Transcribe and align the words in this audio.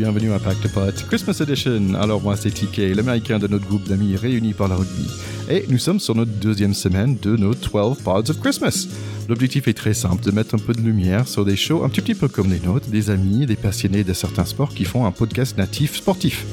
bienvenue 0.00 0.32
à 0.32 0.38
Pack 0.38 0.56
Potes 0.72 1.06
Christmas 1.08 1.42
Edition. 1.42 1.92
Alors 1.92 2.22
moi 2.22 2.34
c'est 2.34 2.48
TK, 2.50 2.96
l'américain 2.96 3.38
de 3.38 3.46
notre 3.46 3.66
groupe 3.66 3.86
d'amis 3.86 4.16
réunis 4.16 4.54
par 4.54 4.66
la 4.66 4.76
rugby. 4.76 5.06
Et 5.50 5.66
nous 5.68 5.76
sommes 5.76 6.00
sur 6.00 6.14
notre 6.14 6.30
deuxième 6.30 6.72
semaine 6.72 7.18
de 7.20 7.36
nos 7.36 7.52
12 7.52 7.98
Pods 8.02 8.30
of 8.30 8.40
Christmas. 8.40 8.88
L'objectif 9.28 9.68
est 9.68 9.74
très 9.74 9.92
simple, 9.92 10.24
de 10.24 10.30
mettre 10.30 10.54
un 10.54 10.58
peu 10.58 10.72
de 10.72 10.80
lumière 10.80 11.28
sur 11.28 11.44
des 11.44 11.54
shows 11.54 11.84
un 11.84 11.90
petit, 11.90 12.00
petit 12.00 12.14
peu 12.14 12.28
comme 12.28 12.50
les 12.50 12.60
nôtres, 12.60 12.88
des 12.88 13.10
amis, 13.10 13.44
des 13.44 13.56
passionnés 13.56 14.02
de 14.02 14.14
certains 14.14 14.46
sports 14.46 14.72
qui 14.72 14.86
font 14.86 15.04
un 15.04 15.12
podcast 15.12 15.58
natif 15.58 15.96
sportif. 15.96 16.46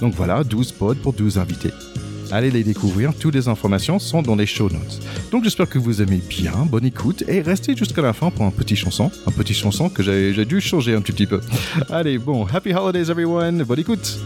Donc 0.00 0.14
voilà, 0.14 0.42
12 0.42 0.72
pods 0.72 0.96
pour 0.96 1.12
12 1.12 1.38
invités. 1.38 1.70
Allez 2.30 2.50
les 2.50 2.62
découvrir, 2.62 3.14
toutes 3.14 3.34
les 3.34 3.48
informations 3.48 3.98
sont 3.98 4.22
dans 4.22 4.36
les 4.36 4.46
show 4.46 4.68
notes. 4.68 5.00
Donc 5.30 5.44
j'espère 5.44 5.68
que 5.68 5.78
vous 5.78 6.02
aimez 6.02 6.20
bien, 6.28 6.52
bonne 6.70 6.84
écoute 6.84 7.24
et 7.26 7.40
restez 7.40 7.74
jusqu'à 7.74 8.02
la 8.02 8.12
fin 8.12 8.30
pour 8.30 8.44
un 8.44 8.50
petit 8.50 8.76
chanson. 8.76 9.10
Un 9.26 9.32
petit 9.32 9.54
chanson 9.54 9.88
que 9.88 10.02
j'ai 10.02 10.44
dû 10.44 10.60
changer 10.60 10.94
un 10.94 11.00
petit 11.00 11.26
peu. 11.26 11.40
Allez, 11.90 12.18
bon, 12.18 12.46
happy 12.46 12.72
holidays 12.72 13.10
everyone, 13.10 13.62
bonne 13.62 13.80
écoute 13.80 14.18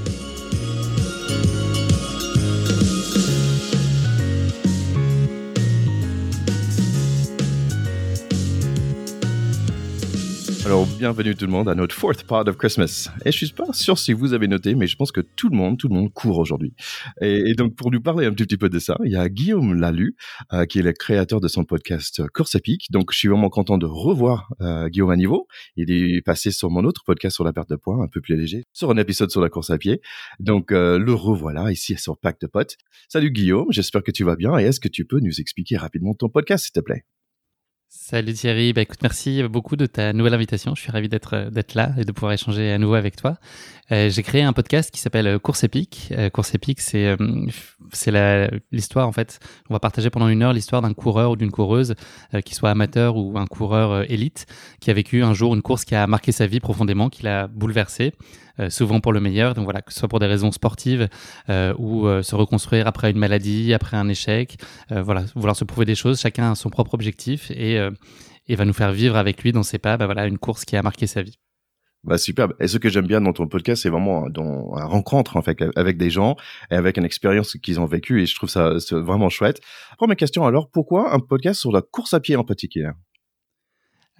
Alors, 10.72 10.86
bienvenue 10.86 11.34
tout 11.34 11.44
le 11.44 11.52
monde 11.52 11.68
à 11.68 11.74
notre 11.74 11.94
fourth 11.94 12.24
part 12.24 12.48
of 12.48 12.56
Christmas. 12.56 13.10
Et 13.26 13.30
je 13.30 13.36
suis 13.36 13.52
pas 13.52 13.74
sûr 13.74 13.98
si 13.98 14.14
vous 14.14 14.32
avez 14.32 14.48
noté, 14.48 14.74
mais 14.74 14.86
je 14.86 14.96
pense 14.96 15.12
que 15.12 15.20
tout 15.20 15.50
le 15.50 15.56
monde, 15.58 15.76
tout 15.78 15.86
le 15.86 15.94
monde 15.94 16.10
court 16.14 16.38
aujourd'hui. 16.38 16.72
Et, 17.20 17.52
donc, 17.52 17.76
pour 17.76 17.90
nous 17.90 18.00
parler 18.00 18.24
un 18.24 18.32
petit, 18.32 18.56
peu 18.56 18.70
de 18.70 18.78
ça, 18.78 18.96
il 19.04 19.12
y 19.12 19.16
a 19.16 19.28
Guillaume 19.28 19.74
Lalu, 19.74 20.16
euh, 20.54 20.64
qui 20.64 20.78
est 20.78 20.82
le 20.82 20.94
créateur 20.94 21.42
de 21.42 21.48
son 21.48 21.66
podcast 21.66 22.26
Course 22.28 22.54
à 22.54 22.58
pic. 22.60 22.90
Donc, 22.90 23.12
je 23.12 23.18
suis 23.18 23.28
vraiment 23.28 23.50
content 23.50 23.76
de 23.76 23.84
revoir 23.84 24.48
euh, 24.62 24.88
Guillaume 24.88 25.10
à 25.10 25.16
niveau. 25.16 25.46
Il 25.76 25.90
est 25.90 26.22
passé 26.22 26.50
sur 26.50 26.70
mon 26.70 26.84
autre 26.84 27.02
podcast 27.04 27.34
sur 27.34 27.44
la 27.44 27.52
perte 27.52 27.68
de 27.68 27.76
poids, 27.76 28.02
un 28.02 28.08
peu 28.08 28.22
plus 28.22 28.36
léger, 28.36 28.64
sur 28.72 28.90
un 28.90 28.96
épisode 28.96 29.30
sur 29.30 29.42
la 29.42 29.50
course 29.50 29.68
à 29.68 29.76
pied. 29.76 30.00
Donc, 30.40 30.72
euh, 30.72 30.98
le 30.98 31.12
revoilà 31.12 31.70
ici 31.70 31.98
sur 31.98 32.16
Pack 32.16 32.40
de 32.40 32.46
Potes. 32.46 32.78
Salut 33.10 33.30
Guillaume, 33.30 33.66
j'espère 33.68 34.02
que 34.02 34.10
tu 34.10 34.24
vas 34.24 34.36
bien 34.36 34.58
et 34.58 34.62
est-ce 34.62 34.80
que 34.80 34.88
tu 34.88 35.04
peux 35.04 35.20
nous 35.20 35.38
expliquer 35.38 35.76
rapidement 35.76 36.14
ton 36.14 36.30
podcast, 36.30 36.64
s'il 36.64 36.72
te 36.72 36.80
plaît? 36.80 37.04
Salut 37.94 38.32
Thierry, 38.32 38.72
bah 38.72 38.80
écoute, 38.80 39.00
merci 39.02 39.42
beaucoup 39.42 39.76
de 39.76 39.84
ta 39.84 40.14
nouvelle 40.14 40.32
invitation. 40.32 40.74
Je 40.74 40.80
suis 40.80 40.90
ravi 40.90 41.10
d'être 41.10 41.34
euh, 41.34 41.50
d'être 41.50 41.74
là 41.74 41.92
et 41.98 42.06
de 42.06 42.12
pouvoir 42.12 42.32
échanger 42.32 42.72
à 42.72 42.78
nouveau 42.78 42.94
avec 42.94 43.16
toi. 43.16 43.36
Euh, 43.90 44.08
j'ai 44.08 44.22
créé 44.22 44.40
un 44.42 44.54
podcast 44.54 44.90
qui 44.90 44.98
s'appelle 44.98 45.26
euh, 45.26 45.38
Course 45.38 45.62
épique. 45.62 46.10
Course 46.32 46.54
épique, 46.54 46.80
c'est 46.80 47.14
c'est 47.92 48.10
l'histoire 48.72 49.06
en 49.06 49.12
fait. 49.12 49.40
On 49.68 49.74
va 49.74 49.78
partager 49.78 50.08
pendant 50.08 50.28
une 50.28 50.42
heure 50.42 50.54
l'histoire 50.54 50.80
d'un 50.80 50.94
coureur 50.94 51.32
ou 51.32 51.36
d'une 51.36 51.50
coureuse, 51.50 51.94
qui 52.46 52.54
soit 52.54 52.70
amateur 52.70 53.18
ou 53.18 53.38
un 53.38 53.46
coureur 53.46 54.10
élite, 54.10 54.46
qui 54.80 54.90
a 54.90 54.94
vécu 54.94 55.22
un 55.22 55.34
jour 55.34 55.54
une 55.54 55.60
course 55.60 55.84
qui 55.84 55.94
a 55.94 56.06
marqué 56.06 56.32
sa 56.32 56.46
vie 56.46 56.60
profondément, 56.60 57.10
qui 57.10 57.24
l'a 57.24 57.46
bouleversé. 57.46 58.14
Souvent 58.68 59.00
pour 59.00 59.12
le 59.12 59.20
meilleur, 59.20 59.54
donc 59.54 59.64
voilà, 59.64 59.82
que 59.82 59.92
ce 59.92 59.98
soit 59.98 60.08
pour 60.08 60.20
des 60.20 60.26
raisons 60.26 60.52
sportives 60.52 61.08
ou 61.48 62.06
se 62.22 62.34
reconstruire 62.34 62.86
après 62.86 63.10
une 63.10 63.18
maladie, 63.18 63.74
après 63.74 63.96
un 63.96 64.08
échec, 64.08 64.56
voilà, 64.90 65.24
vouloir 65.34 65.56
se 65.56 65.64
prouver 65.64 65.86
des 65.86 65.94
choses. 65.94 66.20
Chacun 66.20 66.52
a 66.52 66.54
son 66.54 66.70
propre 66.70 66.94
objectif 66.94 67.50
et, 67.50 67.78
et 68.48 68.56
va 68.56 68.64
nous 68.64 68.72
faire 68.72 68.92
vivre 68.92 69.16
avec 69.16 69.42
lui 69.42 69.52
dans 69.52 69.62
ses 69.62 69.78
pas, 69.78 69.96
bah, 69.96 70.06
voilà, 70.06 70.26
une 70.26 70.38
course 70.38 70.64
qui 70.64 70.76
a 70.76 70.82
marqué 70.82 71.06
sa 71.06 71.22
vie. 71.22 71.38
Bah 72.04 72.18
superbe. 72.18 72.54
Et 72.58 72.66
ce 72.66 72.78
que 72.78 72.88
j'aime 72.88 73.06
bien 73.06 73.20
dans 73.20 73.32
ton 73.32 73.46
podcast, 73.46 73.84
c'est 73.84 73.88
vraiment 73.88 74.28
dans 74.28 74.74
la 74.74 74.86
rencontre 74.86 75.36
en 75.36 75.42
fait 75.42 75.56
avec 75.76 75.96
des 75.98 76.10
gens 76.10 76.34
et 76.72 76.74
avec 76.74 76.96
une 76.96 77.04
expérience 77.04 77.56
qu'ils 77.62 77.78
ont 77.78 77.86
vécue 77.86 78.20
et 78.20 78.26
je 78.26 78.34
trouve 78.34 78.48
ça 78.48 78.72
vraiment 78.90 79.28
chouette. 79.28 79.60
Première 79.98 80.16
question 80.16 80.44
alors, 80.44 80.68
pourquoi 80.68 81.14
un 81.14 81.20
podcast 81.20 81.60
sur 81.60 81.70
la 81.70 81.80
course 81.80 82.12
à 82.12 82.18
pied 82.18 82.34
en 82.34 82.42
particulier? 82.42 82.90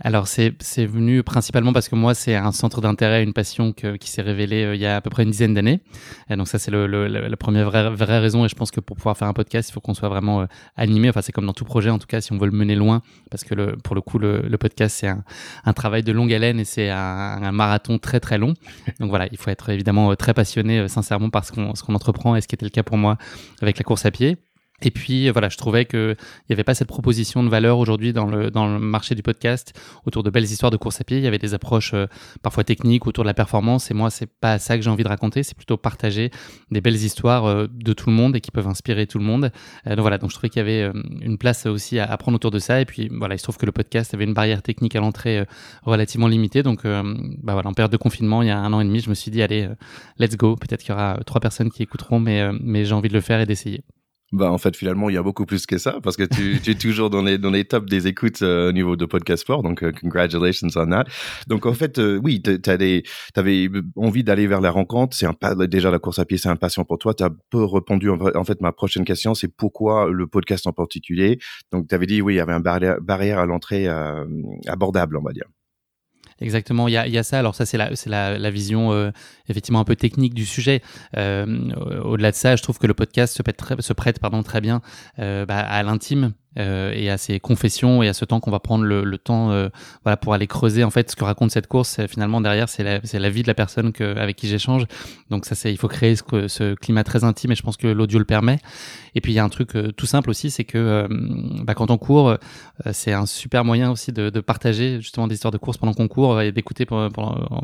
Alors 0.04 0.26
c'est 0.26 0.50
venu 0.84 1.22
principalement 1.22 1.72
parce 1.72 1.88
que 1.88 1.94
moi 1.94 2.14
c'est 2.14 2.34
un 2.34 2.50
centre 2.50 2.80
d'intérêt, 2.80 3.22
une 3.22 3.32
passion 3.32 3.72
qui 3.72 4.10
s'est 4.10 4.22
révélée 4.22 4.64
euh, 4.64 4.74
il 4.74 4.80
y 4.80 4.86
a 4.86 4.96
à 4.96 5.00
peu 5.00 5.10
près 5.10 5.22
une 5.22 5.30
dizaine 5.30 5.54
d'années. 5.54 5.80
Et 6.28 6.36
donc 6.36 6.48
ça 6.48 6.58
c'est 6.58 6.72
le, 6.72 6.86
la 6.86 7.36
première 7.36 7.70
vraie, 7.70 7.88
vraie, 7.90 8.18
raison 8.18 8.44
et 8.44 8.48
je 8.48 8.54
pense 8.56 8.72
que 8.72 8.80
pour 8.80 8.96
pouvoir 8.96 9.16
faire 9.16 9.28
un 9.28 9.32
podcast 9.32 9.70
il 9.70 9.72
faut 9.72 9.80
qu'on 9.80 9.94
soit 9.94 10.08
vraiment 10.08 10.42
euh, 10.42 10.46
animé. 10.76 11.08
Enfin 11.08 11.22
c'est 11.22 11.30
comme 11.32 11.46
dans 11.46 11.52
tout 11.52 11.64
projet 11.64 11.90
en 11.90 11.98
tout 11.98 12.08
cas 12.08 12.20
si 12.20 12.32
on 12.32 12.38
veut 12.38 12.46
le 12.46 12.56
mener 12.56 12.74
loin 12.74 13.00
parce 13.30 13.44
que 13.44 13.54
le, 13.54 13.76
pour 13.76 13.94
le 13.94 14.00
coup 14.00 14.18
le, 14.18 14.42
podcast 14.58 14.96
c'est 15.00 15.08
un, 15.08 15.24
un, 15.64 15.72
travail 15.72 16.02
de 16.02 16.12
longue 16.12 16.32
haleine 16.32 16.58
et 16.58 16.64
c'est 16.64 16.90
un, 16.90 16.98
un, 17.42 17.52
marathon 17.52 17.98
très 17.98 18.18
très 18.18 18.38
long. 18.38 18.54
Donc 19.00 19.10
voilà 19.10 19.28
il 19.30 19.38
faut 19.38 19.50
être 19.50 19.70
évidemment 19.70 20.10
euh, 20.10 20.16
très 20.16 20.34
passionné 20.34 20.88
sincèrement 20.88 21.30
par 21.30 21.44
ce 21.44 21.52
qu'on 21.52 21.72
qu'on 21.72 21.94
entreprend 21.94 22.36
et 22.36 22.40
ce 22.40 22.48
qui 22.48 22.54
était 22.54 22.66
le 22.66 22.70
cas 22.70 22.82
pour 22.82 22.96
moi 22.96 23.18
avec 23.60 23.78
la 23.78 23.84
course 23.84 24.04
à 24.04 24.10
pied. 24.10 24.36
Et 24.82 24.90
puis 24.90 25.30
voilà, 25.30 25.48
je 25.48 25.56
trouvais 25.56 25.84
qu'il 25.84 26.16
n'y 26.48 26.52
avait 26.52 26.64
pas 26.64 26.74
cette 26.74 26.88
proposition 26.88 27.42
de 27.44 27.48
valeur 27.48 27.78
aujourd'hui 27.78 28.12
dans 28.12 28.26
le, 28.26 28.50
dans 28.50 28.66
le 28.66 28.78
marché 28.78 29.14
du 29.14 29.22
podcast 29.22 29.78
autour 30.06 30.22
de 30.22 30.30
belles 30.30 30.44
histoires 30.44 30.70
de 30.70 30.76
course 30.76 31.00
à 31.00 31.04
pied. 31.04 31.18
Il 31.18 31.24
y 31.24 31.26
avait 31.26 31.38
des 31.38 31.54
approches 31.54 31.94
euh, 31.94 32.06
parfois 32.42 32.64
techniques 32.64 33.06
autour 33.06 33.24
de 33.24 33.28
la 33.28 33.34
performance. 33.34 33.90
Et 33.90 33.94
moi, 33.94 34.10
c'est 34.10 34.26
pas 34.26 34.58
ça 34.58 34.76
que 34.76 34.82
j'ai 34.82 34.90
envie 34.90 35.04
de 35.04 35.08
raconter. 35.08 35.42
C'est 35.42 35.56
plutôt 35.56 35.76
partager 35.76 36.30
des 36.70 36.80
belles 36.80 36.96
histoires 36.96 37.46
euh, 37.46 37.66
de 37.70 37.92
tout 37.92 38.10
le 38.10 38.16
monde 38.16 38.36
et 38.36 38.40
qui 38.40 38.50
peuvent 38.50 38.68
inspirer 38.68 39.06
tout 39.06 39.18
le 39.18 39.24
monde. 39.24 39.52
Euh, 39.86 39.90
donc 39.90 40.00
voilà, 40.00 40.18
donc 40.18 40.30
je 40.30 40.34
trouvais 40.34 40.48
qu'il 40.48 40.58
y 40.58 40.62
avait 40.62 40.90
une 41.20 41.38
place 41.38 41.66
aussi 41.66 41.98
à, 41.98 42.16
prendre 42.16 42.36
autour 42.36 42.50
de 42.50 42.58
ça. 42.58 42.80
Et 42.80 42.84
puis 42.84 43.08
voilà, 43.08 43.34
il 43.34 43.38
se 43.38 43.44
trouve 43.44 43.56
que 43.56 43.66
le 43.66 43.72
podcast 43.72 44.14
avait 44.14 44.24
une 44.24 44.34
barrière 44.34 44.62
technique 44.62 44.96
à 44.96 45.00
l'entrée 45.00 45.44
relativement 45.82 46.28
limitée. 46.28 46.62
Donc 46.62 46.84
bah 46.84 47.52
voilà, 47.52 47.68
en 47.68 47.74
période 47.74 47.92
de 47.92 47.96
confinement, 47.96 48.42
il 48.42 48.48
y 48.48 48.50
a 48.50 48.58
un 48.58 48.72
an 48.72 48.80
et 48.80 48.84
demi, 48.84 49.00
je 49.00 49.10
me 49.10 49.14
suis 49.14 49.30
dit 49.30 49.42
allez, 49.42 49.68
let's 50.18 50.36
go. 50.36 50.56
Peut-être 50.56 50.80
qu'il 50.80 50.90
y 50.90 50.92
aura 50.92 51.18
trois 51.26 51.40
personnes 51.40 51.70
qui 51.70 51.82
écouteront, 51.82 52.20
mais 52.20 52.50
mais 52.60 52.84
j'ai 52.84 52.94
envie 52.94 53.08
de 53.08 53.14
le 53.14 53.20
faire 53.20 53.40
et 53.40 53.46
d'essayer. 53.46 53.84
Bah 54.32 54.50
en 54.50 54.56
fait 54.56 54.74
finalement 54.74 55.10
il 55.10 55.14
y 55.14 55.18
a 55.18 55.22
beaucoup 55.22 55.44
plus 55.44 55.66
que 55.66 55.76
ça 55.76 55.98
parce 56.02 56.16
que 56.16 56.22
tu, 56.22 56.58
tu 56.62 56.70
es 56.70 56.74
toujours 56.74 57.10
dans 57.10 57.20
les 57.20 57.36
dans 57.36 57.50
les 57.50 57.66
tops 57.66 57.86
des 57.86 58.06
écoutes 58.06 58.40
euh, 58.40 58.70
au 58.70 58.72
niveau 58.72 58.96
de 58.96 59.04
podcast 59.04 59.42
sport 59.42 59.62
donc 59.62 59.82
uh, 59.82 59.92
congratulations 59.92 60.68
on 60.74 60.86
that. 60.86 61.04
Donc 61.48 61.66
en 61.66 61.74
fait 61.74 61.98
euh, 61.98 62.18
oui 62.24 62.40
tu 62.40 62.58
des 62.58 63.02
avais 63.36 63.68
envie 63.94 64.24
d'aller 64.24 64.46
vers 64.46 64.62
la 64.62 64.70
rencontre, 64.70 65.14
c'est 65.14 65.26
un 65.26 65.66
déjà 65.66 65.90
la 65.90 65.98
course 65.98 66.18
à 66.18 66.24
pied 66.24 66.38
c'est 66.38 66.48
un 66.48 66.56
passion 66.56 66.84
pour 66.84 66.98
toi, 66.98 67.12
tu 67.12 67.22
as 67.24 67.30
peu 67.50 67.62
répondu 67.62 68.08
en, 68.08 68.44
fait 68.44 68.60
ma 68.62 68.72
prochaine 68.72 69.04
question 69.04 69.34
c'est 69.34 69.54
pourquoi 69.54 70.10
le 70.10 70.26
podcast 70.26 70.66
en 70.66 70.72
particulier? 70.72 71.38
Donc 71.70 71.88
tu 71.88 71.94
avais 71.94 72.06
dit 72.06 72.22
oui, 72.22 72.34
il 72.34 72.36
y 72.38 72.40
avait 72.40 72.54
un 72.54 72.60
barrière, 72.60 73.02
barrière 73.02 73.38
à 73.38 73.44
l'entrée 73.44 73.86
euh, 73.86 74.24
abordable 74.66 75.18
on 75.18 75.22
va 75.22 75.32
dire. 75.32 75.44
Exactement, 76.42 76.88
il 76.88 76.92
y 76.92 76.96
a, 76.96 77.06
y 77.06 77.18
a 77.18 77.22
ça. 77.22 77.38
Alors 77.38 77.54
ça, 77.54 77.64
c'est 77.64 77.78
la, 77.78 77.90
la, 78.06 78.38
la 78.38 78.50
vision 78.50 78.92
euh, 78.92 79.10
effectivement 79.48 79.80
un 79.80 79.84
peu 79.84 79.96
technique 79.96 80.34
du 80.34 80.44
sujet. 80.44 80.82
Euh, 81.16 81.46
au-delà 82.04 82.32
de 82.32 82.36
ça, 82.36 82.56
je 82.56 82.62
trouve 82.62 82.78
que 82.78 82.86
le 82.86 82.94
podcast 82.94 83.36
se 83.36 83.42
prête, 83.42 83.56
très, 83.56 83.80
se 83.80 83.92
prête 83.92 84.18
pardon, 84.18 84.42
très 84.42 84.60
bien 84.60 84.82
euh, 85.18 85.46
bah, 85.46 85.58
à 85.60 85.82
l'intime 85.82 86.32
euh, 86.58 86.92
et 86.94 87.08
à 87.08 87.16
ces 87.16 87.40
confessions 87.40 88.02
et 88.02 88.08
à 88.08 88.12
ce 88.12 88.24
temps 88.24 88.40
qu'on 88.40 88.50
va 88.50 88.60
prendre 88.60 88.84
le, 88.84 89.04
le 89.04 89.18
temps 89.18 89.50
euh, 89.50 89.68
voilà 90.04 90.16
pour 90.16 90.34
aller 90.34 90.46
creuser 90.46 90.84
en 90.84 90.90
fait 90.90 91.10
ce 91.10 91.16
que 91.16 91.24
raconte 91.24 91.50
cette 91.50 91.66
course. 91.66 92.04
Finalement 92.06 92.40
derrière 92.40 92.68
c'est 92.68 92.82
la, 92.82 93.00
la 93.00 93.30
vie 93.30 93.42
de 93.42 93.46
la 93.46 93.54
personne 93.54 93.92
que, 93.92 94.16
avec 94.16 94.36
qui 94.36 94.48
j'échange. 94.48 94.84
Donc 95.30 95.46
ça 95.46 95.54
c'est 95.54 95.72
il 95.72 95.78
faut 95.78 95.88
créer 95.88 96.14
ce, 96.16 96.48
ce, 96.48 96.74
climat 96.74 97.04
très 97.04 97.24
intime 97.24 97.52
et 97.52 97.54
je 97.54 97.62
pense 97.62 97.76
que 97.76 97.86
l'audio 97.86 98.18
le 98.18 98.24
permet. 98.24 98.58
Et 99.14 99.20
puis 99.20 99.32
il 99.32 99.34
y 99.34 99.38
a 99.38 99.44
un 99.44 99.48
truc 99.48 99.76
euh, 99.76 99.92
tout 99.92 100.06
simple 100.06 100.30
aussi 100.30 100.50
c'est 100.50 100.64
que 100.64 100.78
euh, 100.78 101.06
bah, 101.64 101.74
quand 101.74 101.90
on 101.90 101.98
court 101.98 102.30
euh, 102.30 102.36
c'est 102.92 103.12
un 103.12 103.26
super 103.26 103.64
moyen 103.64 103.90
aussi 103.90 104.12
de, 104.12 104.30
de, 104.30 104.40
partager 104.40 105.00
justement 105.00 105.28
des 105.28 105.34
histoires 105.34 105.52
de 105.52 105.58
course 105.58 105.78
pendant 105.78 105.94
qu'on 105.94 106.08
court 106.08 106.40
et 106.40 106.52
d'écouter 106.52 106.86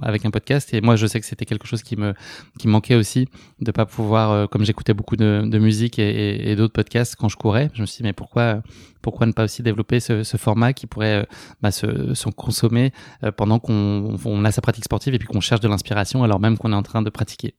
avec 0.03 0.25
un 0.25 0.31
podcast. 0.31 0.73
Et 0.73 0.81
moi 0.81 0.97
je 0.97 1.07
sais 1.07 1.21
que 1.21 1.27
c'était 1.27 1.45
quelque 1.45 1.67
chose 1.67 1.83
qui 1.83 1.97
me 1.97 2.15
qui 2.59 2.69
manquait 2.69 2.95
aussi 2.95 3.29
de 3.61 3.71
pas 3.71 3.85
pouvoir 3.85 4.49
comme 4.49 4.65
j'écoutais 4.65 4.95
beaucoup 4.95 5.17
de, 5.17 5.43
de 5.45 5.59
musique 5.59 5.99
et, 5.99 6.09
et, 6.09 6.51
et 6.51 6.57
d'autres 6.57 6.73
podcasts 6.73 7.17
quand 7.17 7.29
je 7.29 7.37
courais 7.37 7.71
je 7.75 7.83
me 7.83 7.87
suis 7.87 7.99
dit 7.99 8.03
mais 8.05 8.13
pourquoi 8.13 8.63
pourquoi 9.03 9.27
ne 9.27 9.33
pas 9.33 9.45
aussi 9.45 9.63
développer 9.63 10.01
ce, 10.01 10.23
format 10.37 10.73
qui 10.73 10.87
pourrait 10.87 11.23
euh, 11.23 11.25
bah, 11.63 11.71
se, 11.71 12.29
consommer 12.31 12.93
euh, 13.25 13.33
pendant 13.33 13.59
qu'on 13.59 14.17
on 14.25 14.45
a 14.45 14.53
sa 14.53 14.61
pratique 14.61 14.85
sportive 14.85 15.15
et 15.15 15.19
puis 15.19 15.29
qu'on 15.29 15.41
cherche 15.41 15.61
de 15.61 15.69
l'inspiration 15.69 16.25
alors 16.25 16.41
même 16.41 16.59
qu'on 16.59 16.73
est 16.73 16.77
en 16.77 16.83
train 16.83 17.03
de 17.03 17.11
pratiquer? 17.11 17.55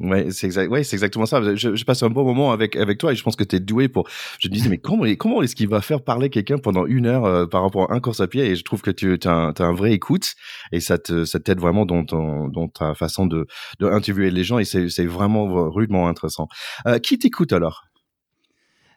Ouais, 0.00 0.30
c'est 0.30 0.46
exact. 0.46 0.68
Ouais, 0.68 0.80
exactement 0.80 1.26
ça. 1.26 1.54
Je, 1.54 1.84
passe 1.84 2.02
un 2.02 2.08
bon 2.08 2.24
moment 2.24 2.50
avec 2.50 2.74
avec 2.76 2.98
toi 2.98 3.12
et 3.12 3.14
je 3.14 3.22
pense 3.22 3.36
que 3.36 3.44
tu 3.44 3.56
es 3.56 3.60
doué 3.60 3.88
pour. 3.88 4.08
Je 4.40 4.48
me 4.48 4.52
disais 4.52 4.68
mais 4.68 4.78
comment 4.78 5.04
comment 5.16 5.42
est-ce 5.42 5.54
qu'il 5.54 5.68
va 5.68 5.80
faire 5.80 6.02
parler 6.02 6.28
quelqu'un 6.28 6.58
pendant 6.58 6.86
une 6.86 7.06
heure 7.06 7.24
euh, 7.24 7.46
par 7.46 7.62
rapport 7.62 7.90
à 7.90 7.94
un 7.94 8.00
course 8.00 8.20
à 8.20 8.26
pied? 8.26 8.44
Et 8.46 8.56
je 8.56 8.64
trouve 8.64 8.80
que 8.82 8.90
tu 8.90 9.16
as 9.24 9.52
un, 9.56 9.72
vrai 9.72 9.92
écoute 9.92 10.34
et 10.72 10.80
ça 10.80 10.98
te 10.98 11.24
ça 11.24 11.38
t'aide 11.38 11.60
vraiment 11.60 11.86
dans 11.86 12.04
ta 12.68 12.94
façon 12.94 13.26
de 13.26 13.46
interviewer 13.80 14.30
les 14.30 14.44
gens 14.44 14.58
et 14.58 14.64
c'est 14.64 14.88
c'est 14.88 15.06
vraiment 15.06 15.70
rudement 15.70 16.08
intéressant. 16.08 16.48
Qui 17.02 17.18
t'écoute 17.18 17.52
alors? 17.52 17.84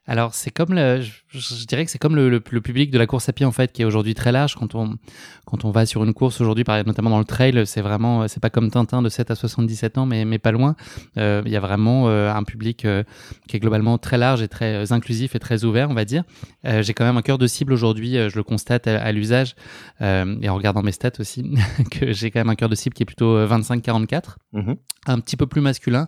Alors 0.08 0.36
c'est 0.36 0.52
comme 0.52 0.74
le, 0.74 1.02
je, 1.30 1.66
dirais 1.66 1.84
que 1.84 1.90
c'est 1.90 1.98
comme 1.98 2.16
le, 2.16 2.30
le, 2.30 2.40
public 2.40 2.92
de 2.92 3.00
la 3.00 3.08
course 3.08 3.28
à 3.28 3.34
pied 3.34 3.46
en 3.46 3.52
fait 3.52 3.72
qui 3.72 3.82
est 3.82 3.86
aujourd'hui 3.86 4.14
très 4.14 4.32
large. 4.32 4.56
Quand 4.56 4.76
on 4.76 4.98
quand 5.46 5.66
on 5.66 5.72
va 5.72 5.86
sur 5.88 6.04
une 6.04 6.14
course 6.14 6.42
aujourd'hui 6.42 6.64
notamment 6.86 7.10
dans 7.10 7.20
le 7.20 7.26
trail 7.26 7.66
c'est 7.66 7.82
vraiment 7.82 8.28
c'est 8.28 8.40
pas 8.40 8.52
comme 8.52 8.70
Tintin 8.70 9.02
de 9.02 9.10
7 9.10 9.32
à 9.32 9.36
77 9.36 9.98
ans 9.98 10.06
mais 10.06 10.24
mais 10.24 10.38
pas 10.38 10.52
loin. 10.52 10.76
Euh, 11.18 11.42
il 11.46 11.52
y 11.52 11.56
a 11.56 11.60
vraiment 11.60 12.08
euh, 12.08 12.32
un 12.32 12.44
public 12.44 12.86
euh, 12.86 13.04
qui 13.48 13.58
est 13.58 13.60
globalement 13.60 13.98
très 13.98 14.20
large 14.20 14.44
et 14.44 14.48
très 14.48 14.92
inclusif 14.92 15.36
et 15.36 15.40
très 15.40 15.64
ouvert 15.64 15.90
on 15.90 15.96
va 15.96 16.06
dire. 16.06 16.24
J'ai 16.64 16.94
quand 16.94 17.06
même 17.06 17.18
un 17.18 17.22
cœur 17.22 17.38
de 17.38 17.48
cible 17.48 17.74
aujourd'hui 17.74 18.14
je 18.30 18.36
le 18.36 18.44
constate 18.44 18.88
à, 18.88 19.12
l'usage 19.12 19.56
et 20.02 20.50
en 20.50 20.56
regardant 20.56 20.84
mes 20.84 20.92
stats 20.92 21.12
aussi 21.20 21.56
que 21.92 22.12
j'ai 22.12 22.30
quand 22.30 22.40
même 22.40 22.50
un 22.50 22.56
cœur 22.56 22.70
de 22.70 22.76
cible 22.76 22.94
qui 22.94 23.04
est 23.04 23.08
plutôt 23.08 23.46
25 23.46 23.82
44 23.82 24.38
mmh 24.54 24.74
un 25.08 25.20
petit 25.20 25.38
peu 25.38 25.46
plus 25.46 25.62
masculin 25.62 26.08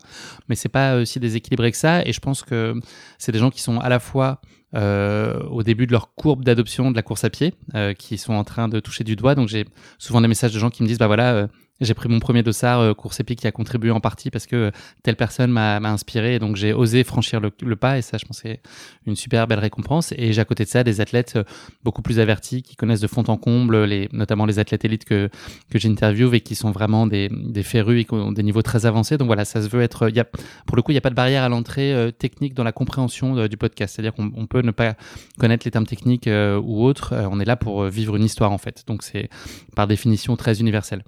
mais 0.50 0.56
c'est 0.56 0.70
pas 0.70 0.96
aussi 0.96 1.20
déséquilibré 1.20 1.70
que 1.70 1.78
ça 1.78 2.04
et 2.04 2.14
je 2.14 2.20
pense 2.20 2.42
que 2.42 2.74
c'est 3.20 3.32
des 3.32 3.38
gens 3.38 3.52
qui 3.52 3.62
sont 3.62 3.80
à 3.88 3.90
la 3.90 4.00
fois 4.00 4.42
au 4.74 5.64
début 5.64 5.88
de 5.88 5.92
leur 5.94 6.14
courbe 6.14 6.44
d'adoption 6.44 6.92
de 6.92 6.96
la 6.96 7.02
course 7.02 7.24
à 7.24 7.30
pied, 7.30 7.56
qui 7.98 8.18
sont 8.18 8.34
en 8.34 8.44
train 8.44 8.68
de 8.68 8.80
toucher 8.80 9.04
du 9.04 9.16
doigt. 9.16 9.34
Donc 9.34 9.48
j'ai 9.48 9.66
souvent 9.98 10.22
des 10.22 10.28
messages 10.28 10.54
de 10.54 10.60
gens 10.60 10.70
qui 10.70 10.84
me 10.84 10.88
disent, 10.88 11.00
bah 11.00 11.08
voilà, 11.08 11.48
j'ai 11.82 11.94
pris 11.94 12.10
mon 12.10 12.20
premier 12.20 12.44
dossard 12.44 12.80
euh, 12.80 12.94
course 12.94 13.20
épique 13.20 13.40
qui 13.40 13.48
a 13.48 13.52
contribué 13.52 13.92
en 13.92 14.00
partie 14.00 14.32
parce 14.32 14.48
que 14.48 14.72
telle 15.04 15.16
personne 15.16 15.52
m'a 15.52 15.78
inspiré. 15.78 16.40
Donc 16.40 16.56
j'ai 16.56 16.74
osé 16.74 17.04
franchir 17.04 17.40
le, 17.40 17.76
pas. 17.76 17.98
Et 17.98 18.02
ça 18.02 18.18
je 18.18 18.26
pense 18.26 18.40
c'est 18.40 18.62
une 19.06 19.16
super 19.16 19.48
belle 19.48 19.60
récompense. 19.60 20.14
Et 20.18 20.34
j'ai 20.34 20.42
à 20.42 20.46
côté 20.46 20.64
de 20.64 20.70
ça 20.70 20.84
des 20.84 21.02
athlètes 21.02 21.34
euh, 21.36 21.44
beaucoup 21.84 22.02
plus 22.02 22.20
avertis 22.20 22.64
qui 22.64 22.76
connaissent 22.76 23.02
de 23.02 23.08
fond 23.08 23.24
en 23.28 23.38
comble 23.38 23.84
les 23.84 24.10
notamment 24.12 24.46
les 24.46 24.60
athlètes 24.60 24.86
élites 24.86 25.06
que 25.06 25.30
que 25.70 25.80
j'interviewe 25.80 26.34
et 26.34 26.42
qui 26.42 26.56
sont 26.56 26.72
vraiment 26.72 27.08
des 27.08 27.30
des 27.30 27.64
férus 27.64 28.02
et 28.02 28.06
qui 28.06 28.14
ont 28.14 28.32
des 28.32 28.44
niveaux 28.44 28.62
très 28.62 28.86
avancés. 28.86 29.18
Donc 29.18 29.28
voilà 29.28 29.46
ça 29.46 29.62
se 29.62 29.68
veut 29.68 29.82
être 29.82 30.10
y 30.10 30.20
a, 30.20 30.26
pour 30.66 30.76
le 30.76 30.82
coup 30.82 30.92
il 30.92 30.96
n'y 30.96 31.00
a 31.00 31.02
pas 31.02 31.10
de 31.10 31.16
barrière 31.16 31.44
à 31.44 31.50
l'entrée 31.50 31.94
euh, 31.94 32.12
technique 32.12 32.54
dans 32.54 32.64
la 32.64 32.72
compréhension 32.72 33.48
du 33.48 33.58
podcast. 33.58 33.96
C'est-à-dire 33.96 34.14
qu'on 34.14 34.48
peut 34.48 34.62
ne 34.62 34.72
pas 34.72 34.96
connaître 35.40 35.66
les 35.66 35.72
termes 35.72 35.86
techniques 35.86 36.28
ou 36.28 36.84
autres. 36.84 37.14
On 37.32 37.40
est 37.40 37.46
là 37.46 37.56
pour 37.56 37.84
vivre 37.86 38.16
une 38.16 38.24
histoire 38.24 38.52
en 38.52 38.58
fait. 38.58 38.84
Donc 38.88 39.04
c'est 39.04 39.30
par 39.76 39.88
définition 39.88 40.36
très 40.36 40.60
universel 40.60 41.04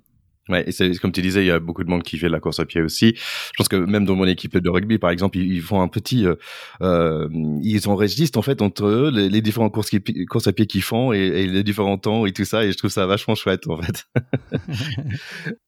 Ouais, 0.50 0.64
et 0.68 0.72
c'est 0.72 0.98
comme 0.98 1.12
tu 1.12 1.22
disais, 1.22 1.44
il 1.44 1.48
y 1.48 1.52
a 1.52 1.60
beaucoup 1.60 1.84
de 1.84 1.90
monde 1.90 2.02
qui 2.02 2.18
fait 2.18 2.26
de 2.26 2.32
la 2.32 2.40
course 2.40 2.60
à 2.60 2.66
pied 2.66 2.82
aussi. 2.82 3.14
Je 3.16 3.52
pense 3.56 3.68
que 3.68 3.76
même 3.76 4.06
dans 4.06 4.16
mon 4.16 4.26
équipe 4.26 4.58
de 4.58 4.70
rugby, 4.70 4.98
par 4.98 5.12
exemple, 5.12 5.38
ils, 5.38 5.62
font 5.62 5.82
un 5.82 5.88
petit, 5.88 6.26
euh, 6.26 6.36
euh, 6.82 7.30
ils 7.62 7.88
enregistrent 7.88 8.40
en 8.40 8.42
fait 8.42 8.64
entre 8.64 8.86
eux 8.86 9.12
les, 9.14 9.30
les 9.30 9.42
différentes 9.42 9.74
courses, 9.74 10.48
à 10.48 10.54
pied 10.54 10.66
qu'ils 10.66 10.82
font 10.82 11.14
et, 11.14 11.46
les 11.46 11.64
différents 11.64 12.00
temps 12.00 12.26
et 12.26 12.34
tout 12.34 12.46
ça. 12.46 12.66
Et 12.66 12.72
je 12.72 12.78
trouve 12.78 12.90
ça 12.90 13.06
vachement 13.06 13.36
chouette 13.36 13.68
en 13.68 13.80
fait. 13.80 14.06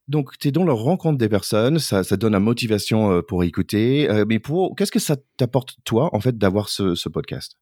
Donc, 0.07 0.37
tu 0.39 0.47
es 0.47 0.51
dans 0.51 0.63
leur 0.63 0.77
rencontre 0.77 1.17
des 1.17 1.29
personnes, 1.29 1.79
ça, 1.79 2.03
ça 2.03 2.17
donne 2.17 2.33
la 2.33 2.39
motivation 2.39 3.11
euh, 3.11 3.21
pour 3.21 3.43
écouter. 3.43 4.09
Euh, 4.09 4.25
mais 4.27 4.39
pour, 4.39 4.75
qu'est-ce 4.75 4.91
que 4.91 4.99
ça 4.99 5.15
t'apporte 5.37 5.75
toi 5.85 6.09
en 6.13 6.19
fait 6.19 6.37
d'avoir 6.37 6.69
ce 6.69 7.09
podcast? 7.09 7.55